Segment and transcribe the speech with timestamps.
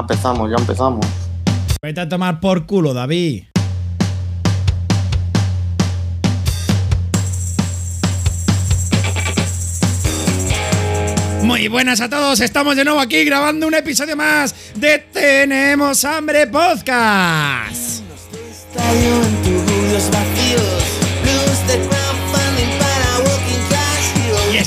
[0.00, 1.06] Ya empezamos, ya empezamos.
[1.82, 3.44] Vete a tomar por culo, David.
[11.42, 16.46] Muy buenas a todos, estamos de nuevo aquí grabando un episodio más de Tenemos Hambre
[16.46, 18.02] Podcast.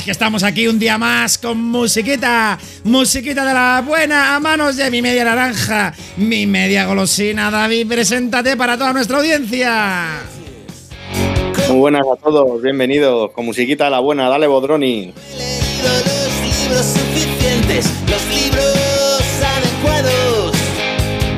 [0.04, 4.90] Que estamos aquí un día más con musiquita, musiquita de la buena a manos de
[4.90, 7.50] mi media naranja, mi media golosina.
[7.50, 10.20] David, preséntate para toda nuestra audiencia.
[11.68, 13.30] Muy buenas a todos, bienvenidos.
[13.32, 15.14] Con musiquita a la buena, dale Bodroni.
[15.14, 19.22] He leído los libros suficientes, los libros
[19.56, 20.52] adecuados.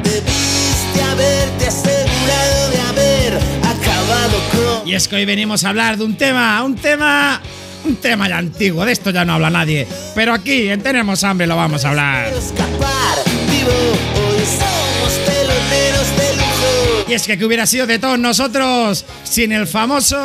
[0.03, 4.89] Debiste haberte asegurado de haber acabado con.
[4.89, 7.41] Y es que hoy venimos a hablar de un tema, un tema,
[7.87, 9.87] un tema ya antiguo, de esto ya no habla nadie.
[10.15, 12.29] Pero aquí, en Tenemos Hambre, lo vamos a hablar.
[12.29, 13.19] escapar
[13.51, 13.71] vivo.
[13.71, 17.05] Hoy somos peloteros de lujo.
[17.09, 20.21] Y es que, ¿qué hubiera sido de todos nosotros sin el famoso,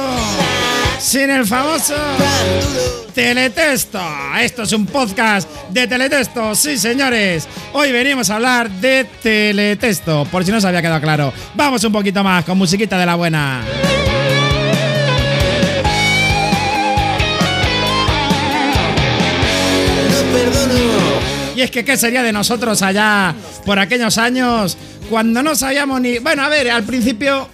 [1.00, 1.96] sin el famoso.
[3.14, 4.00] Teletexto.
[4.40, 7.48] Esto es un podcast de Teletexto, sí señores.
[7.74, 11.34] Hoy venimos a hablar de Teletexto, por si no se había quedado claro.
[11.56, 13.62] Vamos un poquito más con musiquita de la buena.
[21.62, 23.36] Y es que, ¿qué sería de nosotros allá
[23.68, 24.80] por aquellos años
[25.12, 26.18] cuando no sabíamos ni...
[26.18, 27.48] Bueno, a ver, al principio,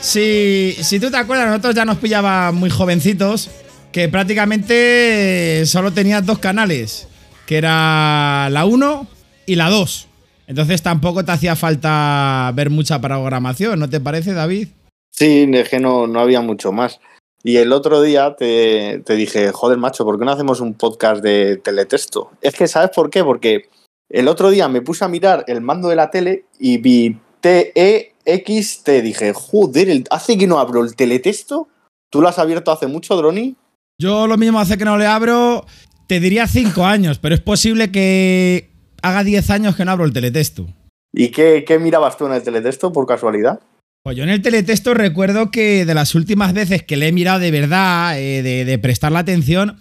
[0.00, 3.50] si, si tú te acuerdas, nosotros ya nos pillaba muy jovencitos,
[3.90, 7.08] que prácticamente solo tenías dos canales,
[7.44, 9.08] que era la 1
[9.46, 10.06] y la 2.
[10.46, 14.68] Entonces tampoco te hacía falta ver mucha programación, ¿no te parece, David?
[15.10, 17.00] Sí, es que no, no había mucho más.
[17.46, 21.22] Y el otro día te, te dije, joder, macho, ¿por qué no hacemos un podcast
[21.22, 22.30] de teletexto?
[22.40, 23.22] Es que, ¿sabes por qué?
[23.22, 23.68] Porque
[24.08, 28.88] el otro día me puse a mirar el mando de la tele y vi TEXT.
[29.02, 31.68] Dije, joder, el- ¿hace que no abro el teletexto?
[32.10, 33.56] ¿Tú lo has abierto hace mucho, Droni?
[34.00, 35.66] Yo lo mismo hace que no le abro,
[36.08, 38.70] te diría 5 años, pero es posible que
[39.02, 40.66] haga 10 años que no abro el teletexto.
[41.12, 43.60] ¿Y qué, qué mirabas tú en el teletexto por casualidad?
[44.04, 47.38] Pues yo en el teletexto recuerdo que de las últimas veces que le he mirado
[47.38, 49.78] de verdad, eh, de, prestar la atención,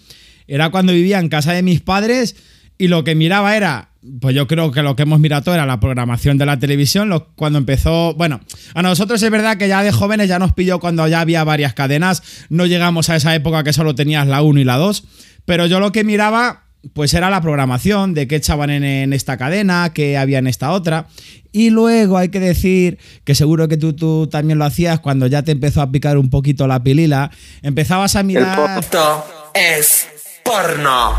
[0.47, 2.37] era cuando vivía en casa de mis padres
[2.77, 3.89] y lo que miraba era,
[4.21, 7.33] pues yo creo que lo que hemos mirado era la programación de la televisión, lo-
[7.35, 8.39] cuando empezó, bueno,
[8.73, 11.73] a nosotros es verdad que ya de jóvenes ya nos pilló cuando ya había varias
[11.73, 15.03] cadenas, no llegamos a esa época que solo tenías la 1 y la 2,
[15.43, 16.62] pero yo lo que miraba
[16.93, 20.71] pues era la programación de qué echaban en, en esta cadena, qué había en esta
[20.71, 21.07] otra.
[21.51, 25.43] Y luego hay que decir que seguro que tú, tú también lo hacías cuando ya
[25.43, 27.31] te empezó a picar un poquito la pilila.
[27.61, 28.79] Empezabas a mirar.
[28.79, 30.07] Esto es
[30.43, 31.13] porno.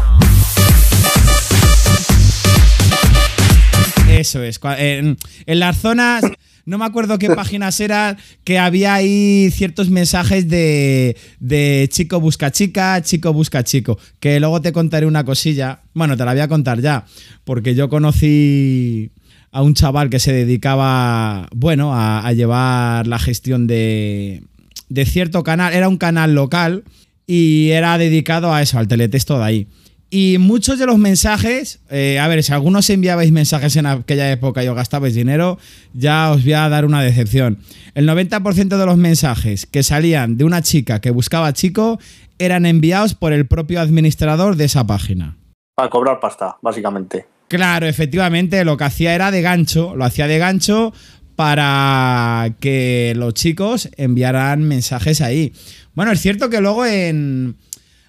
[4.08, 4.60] Eso es.
[4.62, 5.16] en
[5.46, 6.24] las zonas.
[6.66, 12.50] No me acuerdo qué páginas eran, que había ahí ciertos mensajes de, de chico busca
[12.50, 13.98] chica, chico busca chico.
[14.18, 15.82] Que luego te contaré una cosilla.
[15.92, 17.04] Bueno, te la voy a contar ya.
[17.44, 19.10] Porque yo conocí
[19.52, 24.42] a un chaval que se dedicaba, bueno, a, llevar la gestión de,
[24.88, 25.74] de cierto canal.
[25.74, 26.84] Era un canal local
[27.26, 29.68] y era dedicado a eso, al teletexto de ahí.
[30.10, 34.62] Y muchos de los mensajes, eh, a ver, si algunos enviabais mensajes en aquella época
[34.62, 35.58] y os gastabais dinero,
[35.92, 37.58] ya os voy a dar una decepción.
[37.94, 41.98] El 90% de los mensajes que salían de una chica que buscaba chico
[42.38, 45.36] eran enviados por el propio administrador de esa página.
[45.74, 47.26] Para cobrar pasta, básicamente.
[47.48, 50.92] Claro, efectivamente, lo que hacía era de gancho, lo hacía de gancho
[51.36, 55.52] para que los chicos enviaran mensajes ahí.
[55.94, 57.56] Bueno, es cierto que luego en...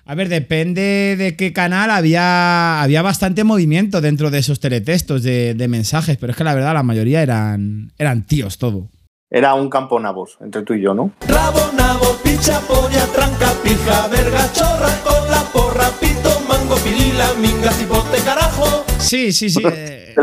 [0.07, 5.55] A ver, depende de qué canal había, había bastante movimiento dentro de esos teletextos de,
[5.55, 8.89] de mensajes, pero es que la verdad la mayoría eran, eran tíos todo.
[9.31, 11.11] Era un campo nabos entre tú y yo, ¿no?
[11.27, 17.71] Rabo, nabo, picha, polla, tranca, pija, verga, chorra, con la porra, pito, mango, pilila, minga,
[17.71, 18.85] cipote, carajo.
[18.99, 19.63] Sí, sí, sí.
[19.73, 20.13] eh,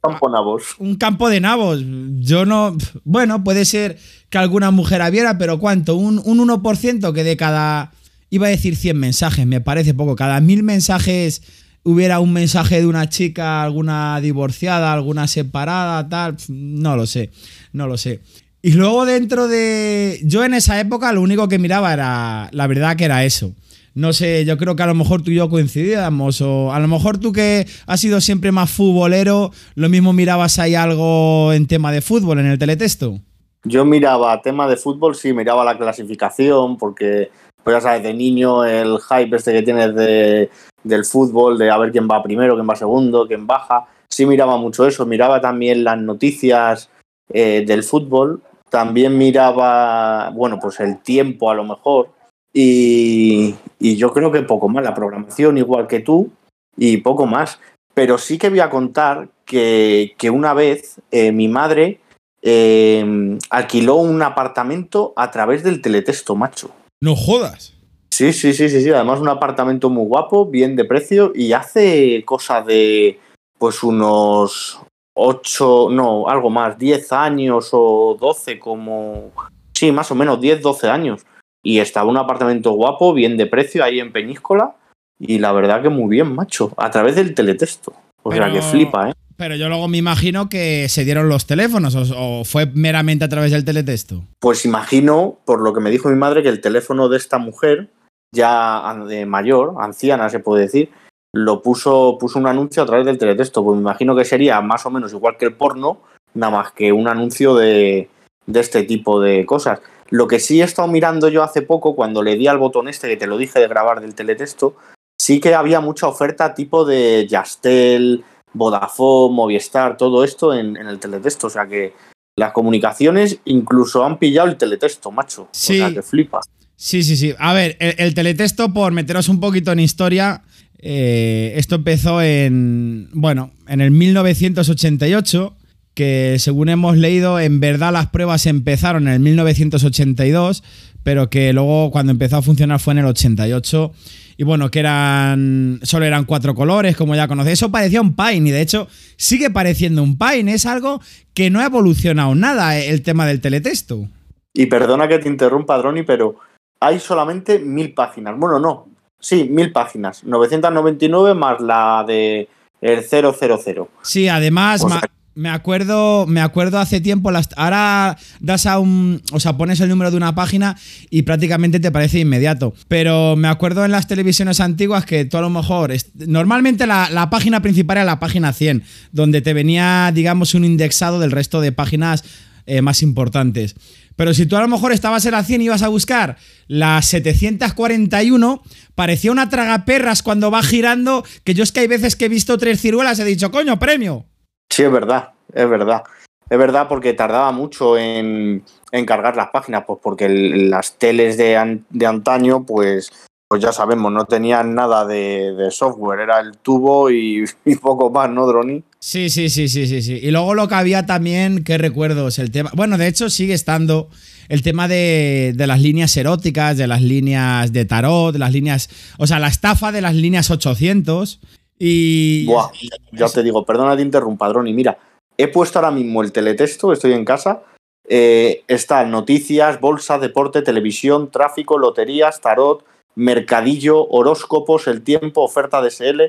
[0.00, 0.76] Campo nabos.
[0.78, 1.82] un campo de nabos.
[2.20, 2.76] Yo no.
[3.04, 3.98] Bueno, puede ser
[4.28, 5.96] que alguna mujer hubiera, pero ¿cuánto?
[5.96, 7.90] Un, un 1% que de cada.
[8.34, 10.16] Iba a decir 100 mensajes, me parece poco.
[10.16, 11.40] Cada mil mensajes
[11.84, 16.36] hubiera un mensaje de una chica, alguna divorciada, alguna separada, tal.
[16.48, 17.30] No lo sé,
[17.72, 18.22] no lo sé.
[18.60, 20.18] Y luego dentro de...
[20.24, 22.48] Yo en esa época lo único que miraba era...
[22.50, 23.52] La verdad que era eso.
[23.94, 26.88] No sé, yo creo que a lo mejor tú y yo coincidíamos, o a lo
[26.88, 31.92] mejor tú que has sido siempre más futbolero, lo mismo mirabas ahí algo en tema
[31.92, 33.20] de fútbol en el teletexto.
[33.62, 37.30] Yo miraba tema de fútbol, sí, miraba la clasificación, porque,
[37.64, 40.50] pues ya sabes, de niño el hype este que tienes de,
[40.84, 43.86] del fútbol, de a ver quién va primero, quién va segundo, quién baja.
[44.08, 45.06] sí miraba mucho eso.
[45.06, 46.90] Miraba también las noticias
[47.30, 48.42] eh, del fútbol.
[48.70, 52.10] También miraba, bueno, pues el tiempo a lo mejor.
[52.52, 54.84] Y, yo creo que poco más.
[54.84, 56.30] La programación igual que tú
[56.76, 57.58] y poco más.
[57.94, 62.00] Pero sí que voy a contar que, que una vez eh, mi madre
[62.42, 66.70] eh, alquiló un apartamento a través del teletexto, macho.
[67.04, 67.74] No jodas.
[68.10, 68.88] Sí, sí, sí, sí, sí.
[68.88, 73.20] Además, un apartamento muy guapo, bien de precio, y hace cosa de
[73.58, 74.80] pues unos
[75.12, 79.32] 8, no, algo más, 10 años o 12, como.
[79.74, 81.26] Sí, más o menos 10, 12 años.
[81.62, 84.74] Y estaba un apartamento guapo, bien de precio, ahí en Peñíscola.
[85.18, 86.72] Y la verdad que muy bien, macho.
[86.78, 87.92] A través del teletexto.
[88.24, 89.12] O sea, Pero- que flipa, ¿eh?
[89.36, 93.28] Pero yo luego me imagino que se dieron los teléfonos o, o fue meramente a
[93.28, 94.22] través del teletexto.
[94.40, 97.88] Pues imagino, por lo que me dijo mi madre, que el teléfono de esta mujer,
[98.32, 100.90] ya de mayor, anciana se puede decir,
[101.32, 103.64] lo puso, puso un anuncio a través del teletexto.
[103.64, 105.98] Pues me imagino que sería más o menos igual que el porno,
[106.34, 108.08] nada más que un anuncio de,
[108.46, 109.80] de este tipo de cosas.
[110.10, 113.08] Lo que sí he estado mirando yo hace poco, cuando le di al botón este
[113.08, 114.76] que te lo dije de grabar del teletexto,
[115.24, 118.22] sí que había mucha oferta tipo de Yastel,
[118.52, 121.46] Vodafone, Movistar, todo esto en, en el teletexto.
[121.46, 121.94] O sea que
[122.36, 125.48] las comunicaciones incluso han pillado el teletexto, macho.
[125.50, 125.80] Sí.
[125.80, 126.40] O sea que flipa.
[126.76, 127.34] Sí, sí, sí.
[127.38, 130.42] A ver, el, el teletexto, por meteros un poquito en historia,
[130.78, 135.56] eh, esto empezó en, bueno, en el 1988,
[135.94, 140.62] que según hemos leído, en verdad las pruebas empezaron en el 1982,
[141.02, 143.92] pero que luego cuando empezó a funcionar fue en el 88.
[144.36, 145.78] Y bueno, que eran.
[145.84, 147.60] Solo eran cuatro colores, como ya conocéis.
[147.60, 150.52] Eso parecía un Pine, y de hecho sigue pareciendo un Pine.
[150.52, 151.00] Es algo
[151.34, 154.08] que no ha evolucionado nada, eh, el tema del teletexto.
[154.52, 156.36] Y perdona que te interrumpa, Droni, pero
[156.80, 158.34] hay solamente mil páginas.
[158.36, 158.88] Bueno, no.
[159.20, 160.24] Sí, mil páginas.
[160.24, 162.48] 999 más la de
[162.80, 163.88] el 000.
[164.02, 168.78] Sí, además O ma- sea- me acuerdo, me acuerdo hace tiempo, las, ahora das a
[168.78, 170.76] un, o sea, pones el número de una página
[171.10, 172.74] y prácticamente te parece inmediato.
[172.88, 177.62] Pero me acuerdo en las televisiones antiguas que tú a lo mejor, normalmente la, página
[177.62, 182.24] principal era la página 100, donde te venía, digamos, un indexado del resto de páginas
[182.66, 183.74] eh, más importantes.
[184.16, 186.36] Pero si tú a lo mejor estabas en la 100 y ibas a buscar
[186.68, 188.62] la 741,
[188.94, 192.56] parecía una tragaperras cuando va girando, que yo es que hay veces que he visto
[192.56, 194.26] tres ciruelas he dicho, coño, premio.
[194.70, 196.02] Sí, es verdad, es verdad.
[196.50, 198.64] Es verdad porque tardaba mucho en,
[199.06, 203.10] cargar las páginas, pues porque las teles de, de antaño, pues,
[203.48, 208.10] pues ya sabemos, no tenían nada de, de software, era el tubo y, y poco
[208.10, 208.82] más, ¿no, Droni?
[208.98, 210.18] Sí, sí, sí, sí, sí, sí.
[210.22, 212.70] Y luego lo que había también, qué recuerdos, el tema.
[212.74, 214.08] Bueno, de hecho sigue estando
[214.48, 218.88] el tema de, de las líneas eróticas, de las líneas de tarot, de las líneas.
[219.18, 221.40] O sea, la estafa de las líneas 800.
[221.78, 222.46] Y.
[222.46, 222.70] Buah,
[223.12, 224.72] ya te digo, perdona te interrumpa, Droni.
[224.72, 224.98] Mira,
[225.36, 227.62] he puesto ahora mismo el teletexto, estoy en casa.
[228.06, 232.84] Eh, está noticias, bolsa, deporte, televisión, tráfico, loterías, tarot,
[233.14, 236.22] mercadillo, horóscopos, el tiempo, oferta de SL,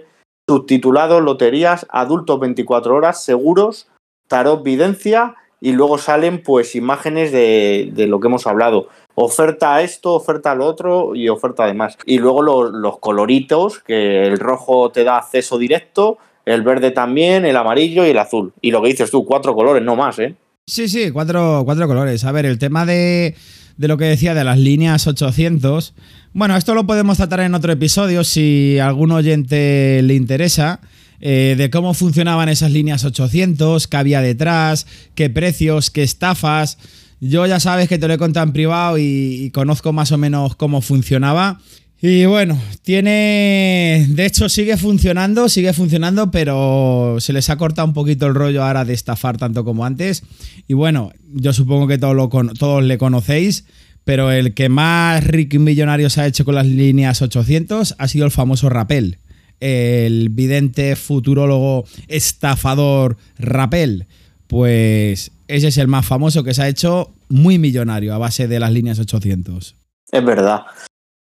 [0.48, 3.90] subtitulado, loterías, adultos 24 horas, seguros,
[4.28, 8.88] tarot, videncia y luego salen pues imágenes de, de lo que hemos hablado.
[9.16, 11.98] Oferta a esto, oferta a lo otro y oferta además.
[12.06, 17.46] Y luego lo- los coloritos, que el rojo te da acceso directo, el verde también,
[17.46, 18.54] el amarillo y el azul.
[18.62, 20.36] Y lo que dices tú, cuatro colores, no más, ¿eh?
[20.68, 22.26] Sí, sí, cuatro, cuatro colores.
[22.26, 23.36] A ver, el tema de,
[23.78, 25.94] de lo que decía de las líneas 800.
[26.34, 30.82] Bueno, esto lo podemos tratar en otro episodio si algún oyente le interesa.
[31.22, 36.78] Eh, de cómo funcionaban esas líneas 800, qué había detrás, qué precios, qué estafas.
[37.22, 40.56] Yo ya sabes que te lo he contado en privado y, conozco más o menos
[40.56, 41.60] cómo funcionaba.
[42.02, 44.06] Y bueno, tiene.
[44.10, 48.64] De hecho, sigue funcionando, sigue funcionando, pero se les ha cortado un poquito el rollo
[48.64, 50.24] ahora de estafar tanto como antes.
[50.68, 53.66] Y bueno, yo supongo que todos, lo todos le conocéis,
[54.04, 58.08] pero el que más rico y millonario se ha hecho con las líneas 800 ha
[58.08, 59.18] sido el famoso Rapel.
[59.60, 64.08] El vidente futurólogo estafador Rapel.
[64.48, 68.60] Pues ese es el más famoso que se ha hecho muy millonario a base de
[68.60, 69.76] las líneas 800.
[70.12, 70.66] Es verdad.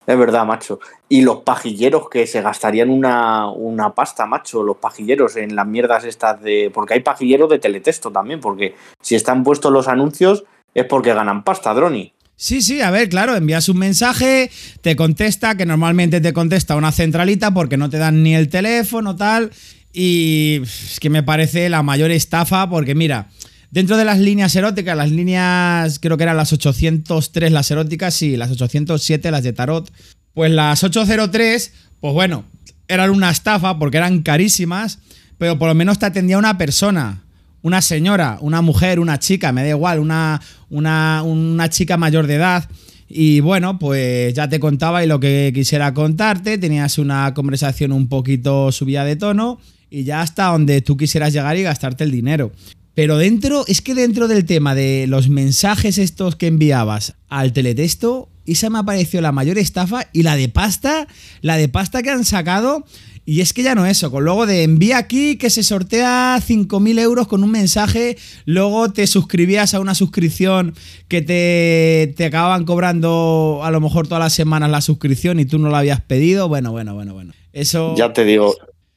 [0.06, 0.80] Es verdad, macho.
[1.08, 6.04] Y los pajilleros que se gastarían una, una pasta, macho, los pajilleros en las mierdas
[6.04, 6.70] estas de...
[6.72, 11.44] Porque hay pajilleros de teletexto también, porque si están puestos los anuncios es porque ganan
[11.44, 12.13] pasta, Droni.
[12.36, 14.50] Sí, sí, a ver, claro, envías un mensaje,
[14.80, 19.14] te contesta, que normalmente te contesta una centralita porque no te dan ni el teléfono,
[19.14, 19.50] tal.
[19.92, 23.30] Y es que me parece la mayor estafa porque mira,
[23.70, 28.36] dentro de las líneas eróticas, las líneas, creo que eran las 803 las eróticas, sí,
[28.36, 29.92] las 807 las de tarot,
[30.32, 32.44] pues las 803, pues bueno,
[32.88, 34.98] eran una estafa porque eran carísimas.
[35.38, 37.23] pero por lo menos te atendía una persona.
[37.64, 42.35] Una señora, una mujer, una chica, me da igual, una, una, una chica mayor de
[42.35, 42.68] edad.
[43.09, 48.09] Y bueno, pues ya te contaba y lo que quisiera contarte, tenías una conversación un
[48.09, 52.52] poquito subida de tono y ya hasta donde tú quisieras llegar y gastarte el dinero.
[52.94, 58.28] Pero dentro, es que dentro del tema de los mensajes estos que enviabas al teletexto,
[58.44, 61.09] esa me ha parecido la mayor estafa y la de pasta,
[61.40, 62.85] la de pasta que han sacado.
[63.26, 66.98] Y es que ya no eso, con luego de envía aquí que se sortea 5.000
[67.00, 70.74] euros con un mensaje, luego te suscribías a una suscripción
[71.08, 75.58] que te, te acababan cobrando a lo mejor todas las semanas la suscripción y tú
[75.58, 76.48] no la habías pedido.
[76.48, 77.32] Bueno, bueno, bueno, bueno.
[77.52, 77.94] Eso...
[77.96, 78.54] Ya te digo.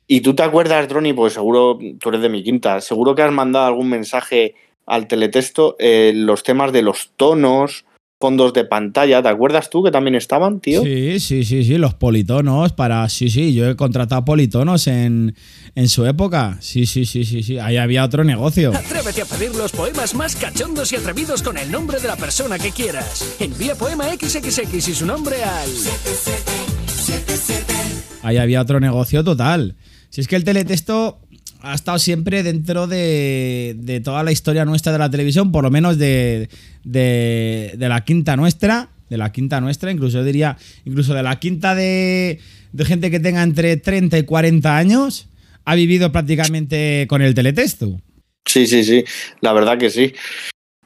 [0.07, 1.13] ¿Y tú te acuerdas, Droni?
[1.13, 4.55] Pues seguro, tú eres de mi quinta, seguro que has mandado algún mensaje
[4.86, 7.86] al teletexto, eh, los temas de los tonos,
[8.20, 10.82] fondos de pantalla, ¿te acuerdas tú que también estaban, tío?
[10.84, 13.08] Sí, sí, sí, sí, los politonos para...
[13.10, 15.36] Sí, sí, yo he contratado politonos en,
[15.76, 16.58] en su época.
[16.60, 17.60] Sí, sí, sí, sí, sí.
[17.60, 18.74] Ahí había otro negocio.
[18.76, 22.58] Atrévete a pedir los poemas más cachondos y atrevidos con el nombre de la persona
[22.58, 23.36] que quieras.
[23.40, 25.70] Envía poema XXX y su nombre al...
[28.24, 29.76] Ahí había otro negocio total.
[30.10, 31.20] Si es que el teletexto
[31.62, 35.98] ha estado siempre dentro de, toda la historia nuestra de la televisión, por lo menos
[35.98, 36.50] de
[36.84, 42.40] la quinta nuestra, de la quinta nuestra, incluso yo diría, incluso de la quinta de,
[42.74, 45.28] de gente que tenga entre 30 y 40 años,
[45.66, 48.02] ha vivido prácticamente con el teletexto.
[48.46, 49.04] Sí, sí, sí,
[49.42, 50.14] la verdad que sí.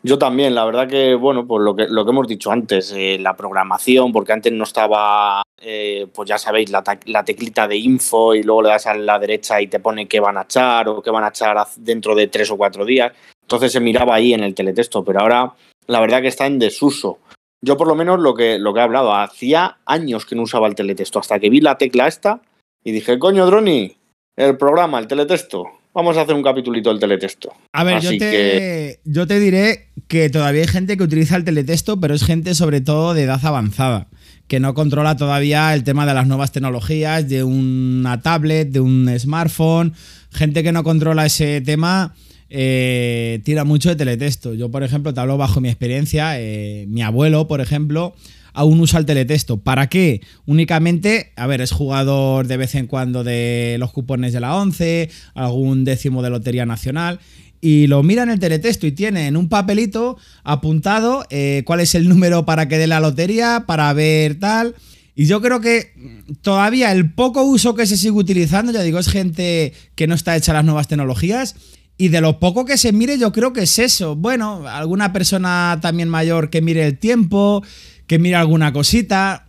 [0.03, 3.17] Yo también, la verdad que, bueno, pues lo que, lo que hemos dicho antes, eh,
[3.19, 8.33] la programación, porque antes no estaba, eh, pues ya sabéis, la, la teclita de info
[8.33, 11.03] y luego le das a la derecha y te pone qué van a echar o
[11.03, 13.13] qué van a echar dentro de tres o cuatro días.
[13.43, 15.53] Entonces se miraba ahí en el teletexto, pero ahora
[15.85, 17.19] la verdad que está en desuso.
[17.63, 20.67] Yo por lo menos lo que, lo que he hablado, hacía años que no usaba
[20.67, 22.41] el teletexto, hasta que vi la tecla esta
[22.83, 23.95] y dije, coño, Droni,
[24.35, 27.53] el programa, el teletexto, vamos a hacer un capitulito del teletexto.
[27.73, 31.43] A ver, yo te, que- yo te diré que todavía hay gente que utiliza el
[31.43, 34.07] teletexto, pero es gente sobre todo de edad avanzada,
[34.47, 39.09] que no controla todavía el tema de las nuevas tecnologías, de una tablet, de un
[39.17, 39.93] smartphone.
[40.31, 42.13] Gente que no controla ese tema
[42.49, 44.53] eh, tira mucho de teletexto.
[44.53, 46.39] Yo, por ejemplo, te hablo bajo mi experiencia.
[46.39, 48.13] eh, mi abuelo, por ejemplo,
[48.53, 49.57] aún usa el teletexto.
[49.57, 50.21] ¿Para qué?
[50.45, 55.09] Únicamente, a ver, es jugador de vez en cuando de los cupones de la 11,
[55.33, 57.19] algún décimo de Lotería Nacional.
[57.61, 61.93] Y lo mira en el teletexto y tiene en un papelito apuntado eh, cuál es
[61.93, 64.75] el número para que dé la lotería, para ver tal.
[65.15, 65.93] Y yo creo que
[66.41, 70.35] todavía el poco uso que se sigue utilizando, ya digo, es gente que no está
[70.35, 71.55] hecha a las nuevas tecnologías.
[71.97, 74.15] Y de lo poco que se mire, yo creo que es eso.
[74.15, 77.63] Bueno, alguna persona también mayor que mire el tiempo,
[78.11, 79.45] que mire alguna cosita.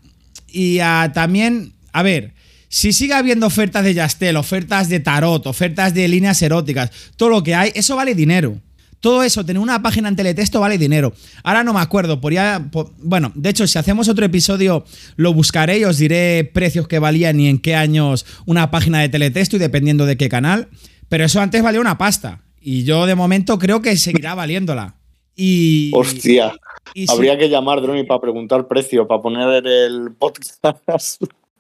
[0.47, 2.33] Y ah, también, a ver,
[2.69, 7.43] si sigue habiendo ofertas de Yastel, ofertas de tarot, ofertas de líneas eróticas, todo lo
[7.43, 8.61] que hay, eso vale dinero.
[9.01, 11.13] Todo eso, tener una página en teletexto vale dinero.
[11.43, 12.65] Ahora no me acuerdo, por ya,
[12.99, 14.85] bueno, de hecho, si hacemos otro episodio,
[15.17, 19.09] lo buscaré y os diré precios que valían y en qué años una página de
[19.09, 20.69] teletexto y dependiendo de qué canal.
[21.09, 22.43] Pero eso antes valía una pasta.
[22.61, 25.02] Y yo de momento creo que seguirá valiéndola.
[25.37, 25.91] Y.
[25.95, 26.55] Hostia,
[26.95, 30.65] y habría que llamar Droni para preguntar precio, para poner el podcast,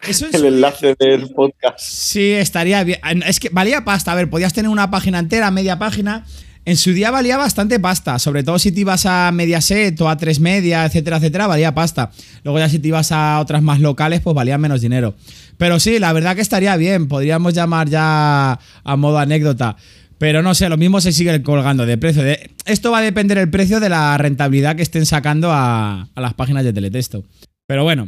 [0.02, 1.78] eso el enlace del podcast.
[1.78, 3.00] Sí, estaría bien.
[3.24, 4.12] Es que valía pasta.
[4.12, 6.26] A ver, podías tener una página entera, media página.
[6.64, 10.16] En su día valía bastante pasta, sobre todo si te ibas a Mediaset o a
[10.16, 12.12] 3 Media, etcétera, etcétera, valía pasta.
[12.44, 15.14] Luego ya si te ibas a otras más locales, pues valía menos dinero.
[15.56, 19.76] Pero sí, la verdad que estaría bien, podríamos llamar ya a modo anécdota.
[20.22, 22.22] Pero no sé, lo mismo se sigue colgando de precio.
[22.22, 26.20] De- Esto va a depender el precio de la rentabilidad que estén sacando a, a
[26.20, 27.24] las páginas de teletexto.
[27.66, 28.04] Pero bueno.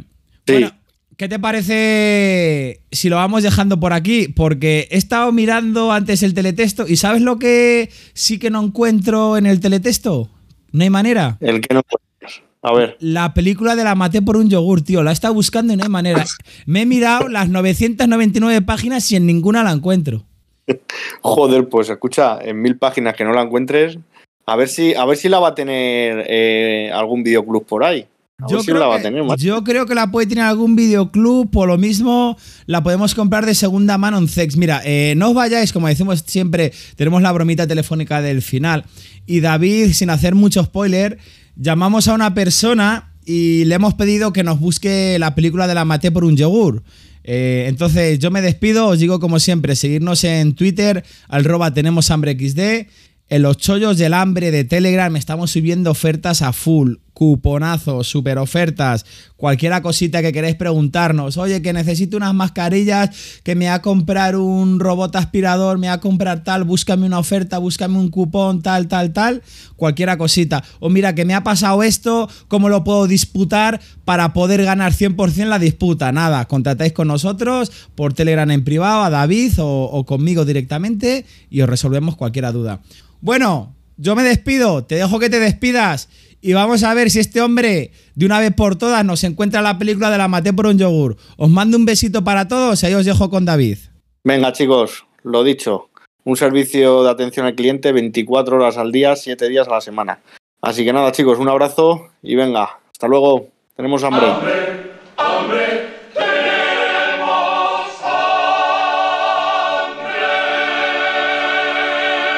[0.47, 0.53] Sí.
[0.53, 0.71] Bueno,
[1.17, 4.29] ¿Qué te parece si lo vamos dejando por aquí?
[4.29, 9.35] Porque he estado mirando antes el teletexto y ¿sabes lo que sí que no encuentro
[9.35, 10.29] en el teletexto?
[10.71, 11.37] No hay manera.
[11.41, 12.41] El que no puedes.
[12.61, 15.03] A ver, La película de la maté por un yogur, tío.
[15.03, 16.23] La he estado buscando y no hay manera.
[16.65, 20.25] Me he mirado las 999 páginas y en ninguna la encuentro.
[21.21, 23.97] joder, pues escucha, en mil páginas que no la encuentres,
[24.45, 28.07] a ver si, a ver si la va a tener eh, algún videoclub por ahí.
[28.37, 29.41] A ver si la va a que, tener, macho.
[29.41, 33.55] yo creo que la puede tener algún videoclub, por lo mismo la podemos comprar de
[33.55, 34.57] segunda mano en Zex.
[34.57, 38.83] Mira, eh, no os vayáis, como decimos siempre, tenemos la bromita telefónica del final.
[39.25, 41.17] Y David, sin hacer mucho spoiler,
[41.55, 45.85] llamamos a una persona y le hemos pedido que nos busque la película de la
[45.85, 46.83] maté por un yogur.
[47.27, 52.37] Eh, entonces yo me despido, os digo como siempre, seguirnos en Twitter, arroba tenemos hambre
[52.39, 52.87] XD.
[53.27, 56.97] En los chollos del hambre de Telegram estamos subiendo ofertas a full.
[57.15, 59.05] Cuponazos, super ofertas,
[59.37, 61.37] cualquiera cosita que queréis preguntarnos.
[61.37, 63.09] Oye, que necesito unas mascarillas,
[63.41, 67.17] que me va a comprar un robot aspirador, me va a comprar tal, búscame una
[67.17, 69.41] oferta, búscame un cupón, tal, tal, tal,
[69.77, 70.61] cualquiera cosita.
[70.79, 75.45] O mira, que me ha pasado esto, ¿cómo lo puedo disputar para poder ganar 100%
[75.45, 76.11] la disputa?
[76.11, 81.61] Nada, contratáis con nosotros por Telegram en privado, a David o, o conmigo directamente y
[81.61, 82.81] os resolvemos cualquier duda.
[83.21, 86.09] Bueno, yo me despido, te dejo que te despidas
[86.45, 89.79] y vamos a ver si este hombre de una vez por todas nos encuentra la
[89.79, 91.17] película de la maté por un yogur.
[91.37, 93.79] Os mando un besito para todos y ahí os dejo con David.
[94.23, 95.89] Venga, chicos, lo dicho.
[96.23, 100.19] Un servicio de atención al cliente 24 horas al día, 7 días a la semana.
[100.61, 103.47] Así que nada, chicos, un abrazo y venga, hasta luego.
[103.75, 104.27] Tenemos hambre.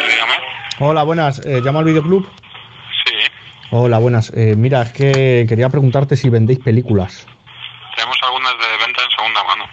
[0.08, 0.34] Dígame.
[0.80, 1.46] Hola, buenas.
[1.46, 2.26] Eh, ¿Llamo al videoclub?
[3.72, 4.32] Hola, buenas.
[4.36, 7.28] Eh, mira, es que quería preguntarte si vendéis películas
[7.98, 9.64] tenemos algunas de venta en segunda mano.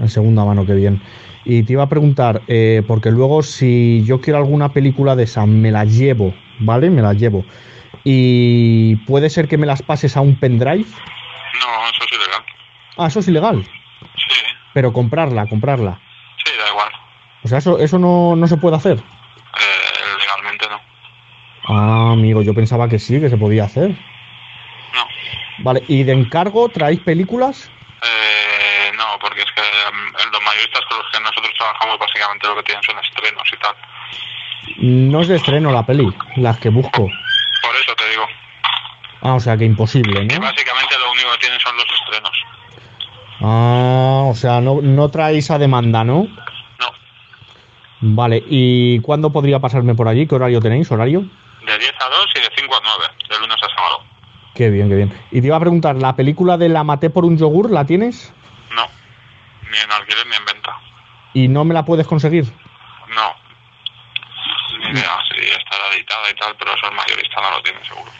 [0.00, 1.02] en segunda mano, qué bien.
[1.44, 5.44] Y te iba a preguntar, eh, porque luego si yo quiero alguna película de esa,
[5.46, 6.88] me la llevo, ¿vale?
[6.90, 7.44] Me la llevo.
[8.02, 10.86] Y puede ser que me las pases a un pendrive.
[10.86, 12.42] No, eso es ilegal.
[12.96, 13.62] Ah, eso es ilegal.
[14.16, 14.40] Sí,
[14.72, 16.00] Pero comprarla, comprarla.
[16.44, 16.92] sí, da igual.
[17.44, 19.02] O sea, eso, eso no, no se puede hacer.
[21.68, 23.90] Ah, amigo, yo pensaba que sí, que se podía hacer.
[23.90, 25.06] No.
[25.58, 27.70] Vale, ¿y de encargo traéis películas?
[28.02, 32.56] Eh, no, porque es que mm, los mayoristas con los que nosotros trabajamos básicamente lo
[32.56, 33.74] que tienen son estrenos y tal.
[34.78, 36.06] No es de estreno la peli,
[36.36, 37.02] las que busco.
[37.62, 38.26] Por eso te digo.
[39.22, 40.42] Ah, o sea que imposible, Que ¿no?
[40.42, 42.44] básicamente lo único que tienen son los estrenos.
[43.40, 46.24] Ah, o sea, no, no traéis a demanda, ¿no?
[46.78, 46.92] No.
[48.00, 50.26] Vale, ¿y cuándo podría pasarme por allí?
[50.26, 50.90] ¿Qué horario tenéis?
[50.92, 51.24] ¿Horario?
[51.76, 54.02] De 10 a 2 y de 5 a 9, de lunes a sábado.
[54.54, 55.26] Qué bien, qué bien.
[55.30, 58.32] Y te iba a preguntar, ¿la película de La maté por un yogur la tienes?
[58.74, 58.86] No.
[59.70, 60.80] Ni en alquiler ni en venta.
[61.34, 62.44] ¿Y no me la puedes conseguir?
[63.14, 63.34] No.
[64.78, 68.10] Ni idea si estará editada y tal, pero eso el mayorista no lo tiene seguro.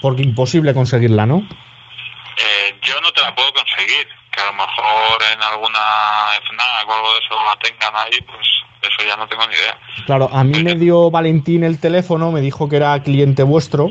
[0.00, 1.38] Porque imposible conseguirla, ¿no?
[1.38, 4.08] Eh, yo no te la puedo conseguir.
[4.32, 5.78] Que a lo mejor en alguna
[6.48, 8.46] FNAC o algo de eso la tengan ahí, pues
[8.82, 9.78] eso ya no tengo ni idea.
[10.06, 13.90] Claro, a mí me dio Valentín el teléfono, me dijo que era cliente vuestro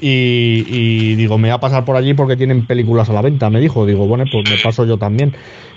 [0.00, 3.50] y, y digo, me voy a pasar por allí porque tienen películas a la venta,
[3.50, 3.86] me dijo.
[3.86, 5.36] Digo, bueno, pues me paso yo también.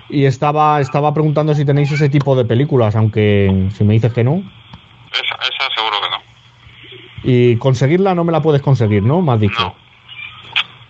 [0.10, 4.24] Y estaba, estaba preguntando si tenéis ese tipo de películas, aunque si me dices que
[4.24, 4.38] no.
[5.12, 6.18] Esa, esa seguro que no.
[7.24, 9.22] Y conseguirla no me la puedes conseguir, ¿no?
[9.22, 9.62] Me has dicho.
[9.62, 9.76] No.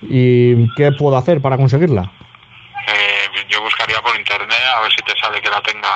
[0.01, 2.11] ¿Y qué puedo hacer para conseguirla?
[3.55, 5.87] Yo buscaría por internet a ver si te sale que la tenga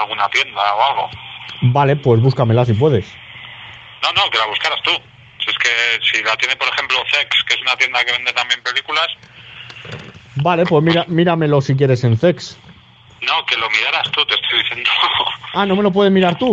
[0.00, 1.10] alguna tienda o algo.
[1.62, 3.10] Vale, pues búscamela si puedes.
[4.02, 4.90] No, no, que la buscaras tú.
[5.42, 5.70] Si es que
[6.12, 9.06] si la tiene, por ejemplo, Zex, que es una tienda que vende también películas,
[10.36, 12.58] Vale, pues mira, míramelo si quieres en Zex.
[13.22, 14.90] no, que lo miraras tú, te estoy diciendo.
[15.54, 16.52] Ah, no me lo puedes mirar tú.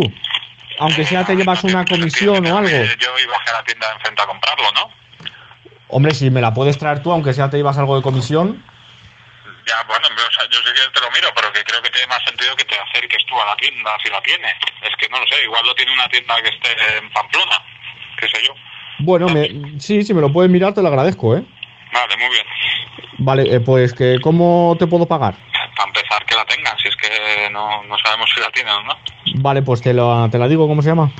[0.78, 2.70] Aunque sea te llevas una comisión o algo.
[2.70, 4.90] Yo iba a la tienda de enfrente a comprarlo, ¿no?
[5.88, 8.64] Hombre, si me la puedes traer tú, aunque sea te llevas algo de comisión.
[9.66, 12.06] Ya, bueno, o sea, yo sí que te lo miro, pero que creo que tiene
[12.08, 14.48] más sentido que te acerques tú a la tienda si la tiene.
[14.82, 17.64] Es que no lo sé, igual lo tiene una tienda que esté en Pamplona,
[18.18, 18.54] qué sé yo.
[18.98, 21.42] Bueno, me, sí, si me lo puedes mirar te lo agradezco, ¿eh?
[21.92, 22.46] Vale, muy bien.
[23.18, 25.34] Vale, eh, pues que ¿cómo te puedo pagar?
[25.76, 28.82] Para empezar, que la tengan, si es que no, no sabemos si la tienen o
[28.82, 28.98] no.
[29.36, 31.10] Vale, pues te, lo, te la digo, ¿cómo se llama?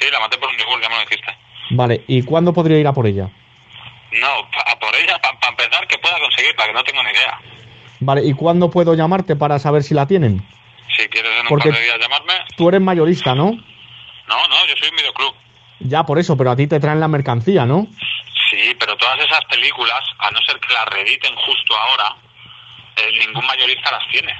[0.00, 1.36] Sí, la maté por un yogur, ya me lo dijiste.
[1.70, 3.28] Vale, ¿y cuándo podría ir a por ella?
[4.12, 7.40] No, a por ella, para empezar, que pueda conseguirla, que no tengo ni idea.
[8.00, 10.42] Vale, ¿y cuándo puedo llamarte para saber si la tienen?
[10.96, 12.32] Si quieres en un Porque- par de días llamarme.
[12.56, 13.50] Tú eres mayorista, ¿no?
[13.52, 15.34] No, no, yo soy un videoclub.
[15.80, 17.86] Ya, por eso, pero a ti te traen la mercancía, ¿no?
[18.50, 22.16] Sí, pero todas esas películas, a no ser que las reediten justo ahora,
[22.96, 24.32] eh, ningún mayorista las tiene.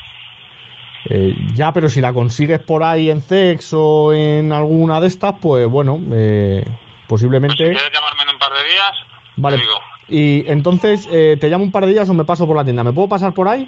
[1.08, 5.34] Eh, ya, pero si la consigues por ahí en Zex o en alguna de estas,
[5.40, 7.56] pues bueno, eh, Pues si posiblemente...
[7.56, 8.92] quieres llamarme en un par de días,
[9.36, 9.56] Vale.
[9.56, 9.80] te digo.
[10.10, 12.82] Y entonces, eh, ¿te llamo un par de días o me paso por la tienda?
[12.82, 13.62] ¿Me puedo pasar por ahí?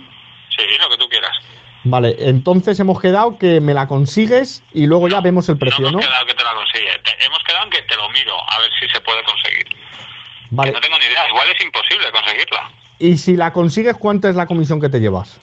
[0.51, 1.31] Sí, lo que tú quieras.
[1.85, 5.93] Vale, entonces hemos quedado que me la consigues y luego ya vemos el precio, no
[5.93, 5.99] ¿no?
[5.99, 6.91] hemos quedado que te la consigue.
[7.05, 9.67] Te- hemos quedado en que te lo miro, a ver si se puede conseguir.
[10.51, 12.71] Vale, Que no tengo ni idea, igual es imposible conseguirla.
[12.99, 15.41] y si la consigues, ¿cuánto es la comisión que te llevas?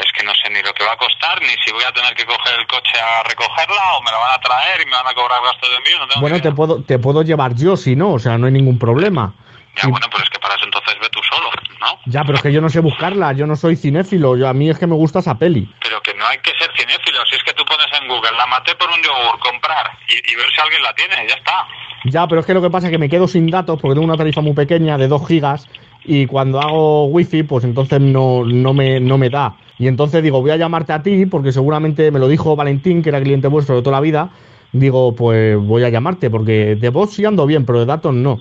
[0.00, 2.14] Es que no sé ni lo que va a costar, ni si voy a tener
[2.14, 5.06] que coger el coche a recogerla, o me la van a traer y me van
[5.06, 5.98] a cobrar gastos de envío.
[5.98, 8.52] No tengo Bueno, te puedo, te puedo llevar yo si no, o sea, no hay
[8.52, 9.34] ningún problema.
[9.82, 11.98] Ya, bueno, pero es que para eso entonces ve tú solo, ¿no?
[12.06, 14.68] Ya, pero es que yo no sé buscarla, yo no soy cinéfilo, yo, a mí
[14.68, 15.72] es que me gusta esa peli.
[15.82, 17.18] Pero que no hay que ser cinéfilo.
[17.30, 20.36] Si es que tú pones en Google, la maté por un yogur, comprar, y, y
[20.36, 21.66] ver si alguien la tiene, ya está.
[22.04, 24.06] Ya, pero es que lo que pasa es que me quedo sin datos porque tengo
[24.06, 25.68] una tarifa muy pequeña de 2 gigas
[26.04, 29.56] y cuando hago wifi, pues entonces no, no, me, no me da.
[29.78, 33.10] Y entonces digo, voy a llamarte a ti porque seguramente me lo dijo Valentín, que
[33.10, 34.30] era cliente vuestro de toda la vida.
[34.72, 38.38] Digo, pues voy a llamarte porque de voz sí ando bien, pero de datos no.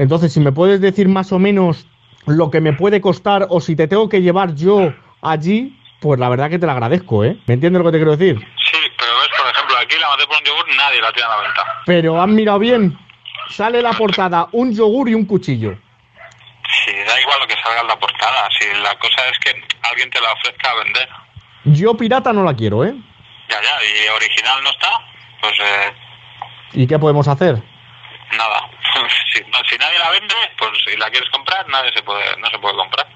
[0.00, 1.86] Entonces, si me puedes decir más o menos
[2.24, 6.30] lo que me puede costar o si te tengo que llevar yo allí, pues la
[6.30, 7.36] verdad que te lo agradezco, ¿eh?
[7.46, 8.38] ¿Me entiendes lo que te quiero decir?
[8.38, 11.36] Sí, pero ves, por ejemplo, aquí la maté por un yogur, nadie la tiene a
[11.36, 11.62] la venta.
[11.84, 12.98] Pero han mirado bien.
[13.50, 15.76] Sale la portada un yogur y un cuchillo.
[16.82, 18.48] Sí, da igual lo que salga en la portada.
[18.58, 19.50] Si la cosa es que
[19.82, 21.08] alguien te la ofrezca a vender.
[21.64, 22.94] Yo pirata no la quiero, ¿eh?
[23.50, 24.92] Ya, ya, y original no está,
[25.42, 25.92] pues eh,
[26.72, 27.62] ¿Y qué podemos hacer?
[28.36, 28.68] Nada.
[29.32, 29.40] si,
[29.78, 33.06] nadie la vende, pues si la quieres comprar, nadie se puede, no se puede comprar.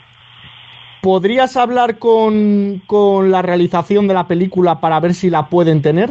[1.00, 6.10] ¿Podrías hablar con, con la realización de la película para ver si la pueden tener?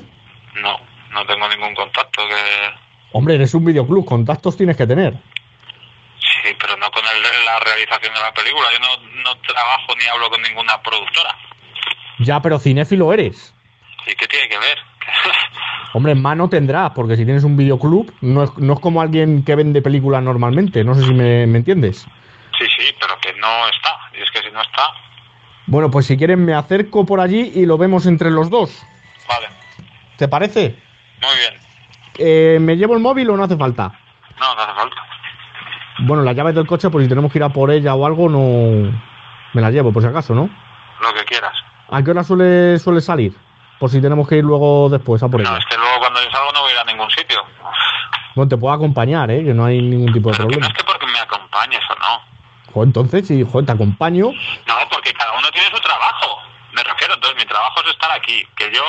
[0.55, 0.77] No,
[1.11, 2.73] no tengo ningún contacto que...
[3.11, 5.13] Hombre, eres un videoclub, contactos tienes que tener.
[6.19, 8.67] Sí, pero no con el- la realización de la película.
[8.73, 11.37] Yo no, no trabajo ni hablo con ninguna productora.
[12.19, 13.53] Ya, pero cinéfilo eres.
[14.05, 14.77] ¿Y qué tiene que ver?
[15.93, 19.43] Hombre, en mano tendrás, porque si tienes un videoclub, no es, no es como alguien
[19.43, 20.83] que vende películas normalmente.
[20.83, 22.07] No sé si me, me entiendes.
[22.57, 23.91] sí, sí, pero que no está.
[24.17, 24.83] Y es que si no está,
[25.67, 28.83] Bueno, pues si quieren me acerco por allí y lo vemos entre los dos.
[29.27, 29.47] vale.
[30.17, 30.75] ¿Te parece?
[31.21, 31.61] Muy bien.
[32.17, 33.91] Eh, ¿Me llevo el móvil o no hace falta?
[34.39, 34.95] No, no hace falta.
[35.99, 38.29] Bueno, las llaves del coche, por si tenemos que ir a por ella o algo,
[38.29, 38.91] no...
[39.53, 40.49] Me las llevo, por si acaso, ¿no?
[41.01, 41.53] Lo que quieras.
[41.89, 43.35] ¿A qué hora suele, suele salir?
[43.83, 45.59] Por si tenemos que ir luego después a por No, ella.
[45.59, 47.43] es que luego cuando yo salgo no voy a ir a ningún sitio.
[48.33, 49.43] Bueno, te puedo acompañar, ¿eh?
[49.43, 50.67] Que no hay ningún tipo de Pero que no problema.
[50.67, 52.81] es que porque me acompañes o no.
[52.83, 54.27] Entonces, si jo, te acompaño,
[54.67, 56.39] No, porque cada uno tiene su trabajo.
[56.71, 58.47] Me refiero, entonces mi trabajo es estar aquí.
[58.55, 58.81] Que yo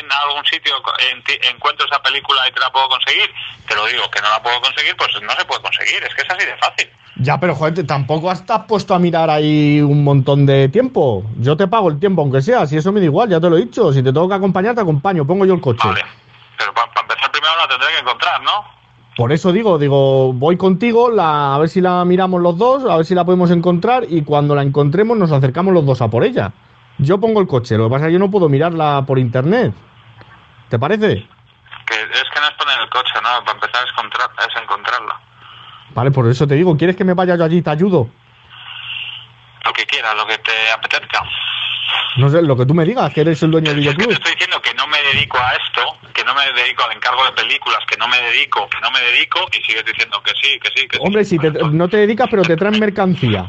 [0.00, 0.72] en algún sitio
[1.12, 1.22] en-
[1.54, 3.30] encuentro esa película y te la puedo conseguir,
[3.68, 6.02] te lo digo, que no la puedo conseguir, pues no se puede conseguir.
[6.04, 6.88] Es que es así de fácil.
[7.20, 11.24] Ya, pero joder, tampoco estás puesto a mirar ahí un montón de tiempo.
[11.38, 13.56] Yo te pago el tiempo, aunque sea, si eso me da igual, ya te lo
[13.56, 13.92] he dicho.
[13.92, 15.86] Si te tengo que acompañar, te acompaño, pongo yo el coche.
[15.86, 16.02] Vale.
[16.56, 18.64] Pero para empezar primero la tendré que encontrar, ¿no?
[19.16, 22.96] Por eso digo, digo, voy contigo, la, a ver si la miramos los dos, a
[22.96, 26.22] ver si la podemos encontrar y cuando la encontremos nos acercamos los dos a por
[26.22, 26.52] ella.
[26.98, 29.74] Yo pongo el coche, lo que pasa es que yo no puedo mirarla por internet.
[30.68, 31.08] ¿Te parece?
[31.86, 33.44] Que es que no es poner el coche, ¿no?
[33.44, 35.20] Para empezar es, es encontrarla.
[35.94, 38.08] Vale, por eso te digo, ¿quieres que me vaya yo allí y te ayudo?
[39.64, 41.22] Lo que quieras, lo que te apetezca.
[42.16, 43.96] No sé, lo que tú me digas, que eres el dueño del Es que te
[43.96, 44.12] videoclub.
[44.18, 47.32] estoy diciendo que no me dedico a esto, que no me dedico al encargo de
[47.32, 50.68] películas, que no me dedico, que no me dedico, y sigues diciendo que sí, que
[50.76, 51.02] sí, que sí.
[51.04, 53.46] Hombre, si te- no te dedicas, pero te traen mercancía.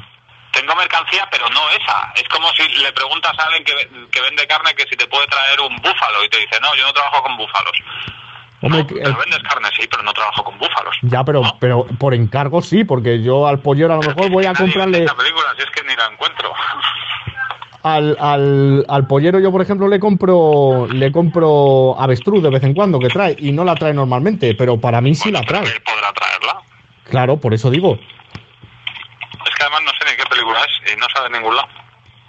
[0.52, 2.12] Tengo mercancía, pero no esa.
[2.16, 3.74] Es como si le preguntas a alguien que,
[4.12, 6.86] que vende carne que si te puede traer un búfalo y te dice, no, yo
[6.86, 7.78] no trabajo con búfalos.
[8.62, 10.96] Hombre, que- pero vendes carne, sí, pero no trabajo con búfalos.
[11.04, 11.58] Ya, pero, ¿No?
[11.60, 15.16] pero por encargo sí, porque yo al pollero a lo mejor voy a comprarle esa
[15.16, 16.52] película, si es que ni la encuentro.
[17.84, 22.74] al, al, al pollero yo por ejemplo le compro le compro avestruz de vez en
[22.74, 25.74] cuando que trae y no la trae normalmente, pero para mí sí la Bueno, trae.
[25.76, 26.62] él podrá traerla.
[27.06, 31.06] Claro, por eso digo, Es que además no sé ni qué película es y no
[31.16, 31.68] sale en ningún lado.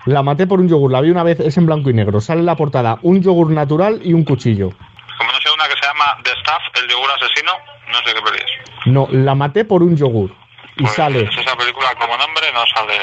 [0.06, 2.40] la maté por un yogur, la vi una vez, es en blanco y negro, sale
[2.40, 4.70] en la portada un yogur natural y un cuchillo.
[5.20, 7.52] Como no sé una que se llama The Staff, el yogur asesino,
[7.92, 8.86] no sé qué peli es.
[8.86, 10.30] No, la maté por un yogur
[10.76, 12.94] y Pues sale Esa película como nombre no sale...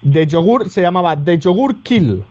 [0.00, 2.24] de yogur se llamaba The Yogur Kill.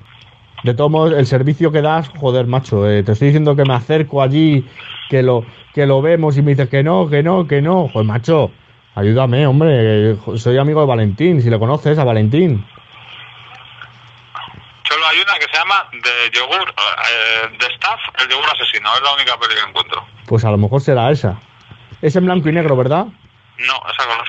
[0.64, 3.76] De todos modos, el servicio que das, joder, macho, eh, te estoy diciendo que me
[3.76, 4.68] acerco allí,
[5.12, 5.46] que lo,
[5.76, 7.90] que lo vemos y me dices que no, que no, que no.
[7.90, 8.50] Joder, macho,
[8.96, 12.66] ayúdame, hombre, soy amigo de Valentín, si le conoces a Valentín.
[15.10, 18.94] Hay una que se llama The Yogur, eh, The Staff, el yogur asesino.
[18.96, 20.06] Es la única peli que encuentro.
[20.28, 21.40] Pues a lo mejor será esa.
[22.02, 23.06] Es en blanco y negro, ¿verdad?
[23.06, 24.28] No, esa color.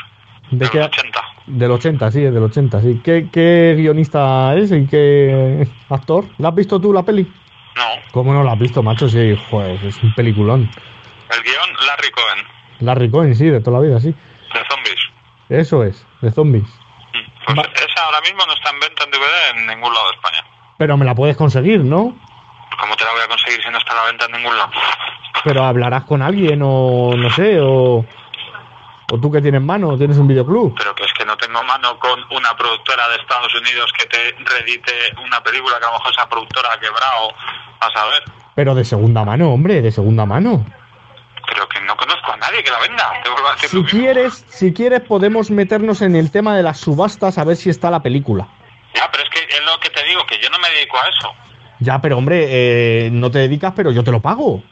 [0.51, 0.79] ¿De De qué?
[0.79, 1.21] los 80.
[1.47, 3.01] Del 80, sí, es del 80, sí.
[3.05, 6.25] ¿Qué, qué guionista es y qué actor?
[6.39, 7.23] ¿La has visto tú la peli?
[7.77, 9.09] No, ¿Cómo no la has visto, macho?
[9.09, 10.63] Sí, joder, es un peliculón.
[11.31, 12.47] el guion Larry Cohen,
[12.81, 14.09] Larry Cohen, sí, de toda la vida, sí.
[14.09, 15.01] de zombies.
[15.49, 16.65] Eso es, de zombies.
[16.65, 20.07] Mm, Pues Va- esa ahora mismo no está en venta en DVD en ningún lado
[20.11, 20.45] de España.
[20.81, 22.17] Pero me la puedes conseguir, ¿no?
[22.81, 24.71] ¿Cómo te la voy a conseguir si no está a la venta en ningún lado?
[25.45, 28.03] Pero hablarás con alguien o no sé, o,
[29.13, 30.75] o tú que tienes mano, tienes un videoclub.
[30.79, 34.35] Pero que es que no tengo mano con una productora de Estados Unidos que te
[34.43, 37.29] redite una película que a lo mejor esa productora ha quebrado,
[37.81, 38.23] a saber.
[38.55, 40.65] Pero de segunda mano, hombre, de segunda mano.
[41.47, 43.13] Pero que no conozco a nadie que la venda.
[43.23, 47.45] Te a Si quieres, si quieres podemos meternos en el tema de las subastas a
[47.45, 48.49] ver si está la película.
[48.95, 51.09] Ya, pero es que es lo que te digo, que yo no me dedico a
[51.09, 51.35] eso.
[51.79, 54.63] Ya, pero hombre, eh, no te dedicas, pero yo te lo pago.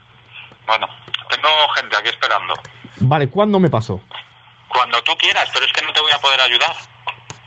[0.67, 0.87] Bueno,
[1.31, 2.55] tengo gente aquí esperando.
[3.01, 4.01] Vale, ¿cuándo me pasó?
[4.69, 6.75] Cuando tú quieras, pero es que no te voy a poder ayudar.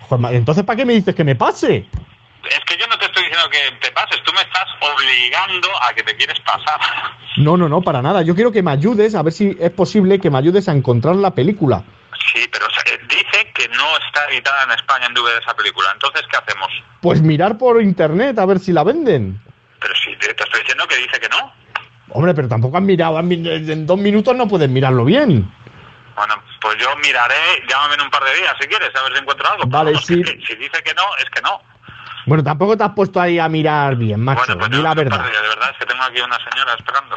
[0.10, 1.88] Joder, entonces, ¿para qué me dices que me pase?
[2.50, 5.94] Es que yo no te estoy diciendo que te pases, tú me estás obligando a
[5.94, 6.80] que te quieres pasar.
[7.38, 8.24] No, no, no, para nada.
[8.24, 11.16] Yo quiero que me ayudes, a ver si es posible que me ayudes a encontrar
[11.16, 11.84] la película.
[12.32, 15.56] Sí, pero o sea, eh, dice que no está editada en España en DVD esa
[15.56, 15.90] película.
[15.94, 16.68] Entonces, ¿qué hacemos?
[17.02, 19.42] Pues mirar por internet a ver si la venden.
[19.80, 21.52] Pero si te, estoy diciendo que dice que no.
[22.10, 23.18] Hombre, pero tampoco han mirado.
[23.18, 25.52] han en dos minutos no pueden mirarlo bien.
[26.16, 29.20] Bueno, pues yo miraré, llámame en un par de días si quieres, a ver si
[29.20, 29.64] encuentro algo.
[29.68, 30.22] Vale, sí.
[30.24, 31.62] si dice que no, es que no.
[32.26, 34.42] Bueno, tampoco te has puesto ahí a mirar bien, macho.
[34.46, 35.24] bueno, pues la verdad.
[35.24, 37.16] de verdad, es que tengo aquí una señora esperando.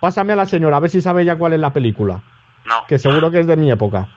[0.00, 2.20] Pásame a la señora, a ver si sabe ya cuál es la película.
[2.64, 4.08] No, Que seguro que es de mi época.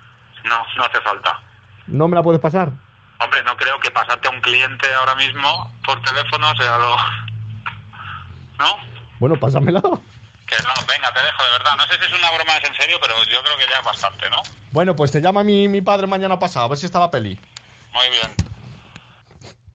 [0.48, 1.42] No, no hace falta.
[1.88, 2.72] ¿No me la puedes pasar?
[3.20, 6.96] Hombre, no creo que pasarte a un cliente ahora mismo por teléfono sea lo...
[8.60, 8.78] ¿No?
[9.20, 9.82] Bueno, pásamela.
[9.82, 11.76] Que no, venga, te dejo, de verdad.
[11.78, 13.86] No sé si es una broma es en serio, pero yo creo que ya es
[13.86, 14.42] bastante, ¿no?
[14.72, 17.40] Bueno, pues te llama mi, mi padre mañana pasado, a ver si está la peli.
[17.94, 18.36] Muy bien.